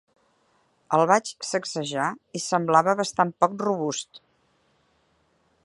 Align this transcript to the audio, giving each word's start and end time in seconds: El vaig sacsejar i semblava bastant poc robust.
El 0.97 1.03
vaig 1.11 1.27
sacsejar 1.49 2.07
i 2.39 2.41
semblava 2.45 2.95
bastant 3.03 3.35
poc 3.45 3.55
robust. 3.67 4.23